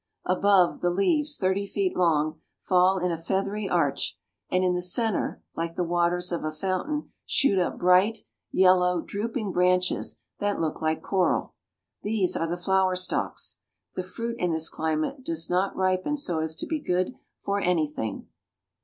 [0.25, 4.17] Above, the leaves, thirty feet long, fall in a feathery arch,
[4.49, 8.17] and in the centre, like the waters of a fountain, shoot up bright,
[8.51, 11.53] yellow, drooping branches that look like coral.
[12.01, 13.59] These are the flower stalks.
[13.93, 17.85] The fruit, in this climate, does not ripen so as to be good for any
[17.87, 18.27] thing.